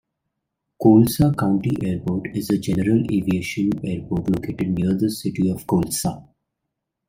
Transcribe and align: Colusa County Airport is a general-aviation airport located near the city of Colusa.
Colusa 0.81 1.31
County 1.37 1.77
Airport 1.83 2.35
is 2.35 2.49
a 2.49 2.57
general-aviation 2.57 3.69
airport 3.85 4.31
located 4.31 4.69
near 4.69 4.95
the 4.95 5.11
city 5.11 5.47
of 5.51 5.67
Colusa. 5.67 6.27